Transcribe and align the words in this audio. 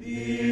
Yeah. 0.00 0.51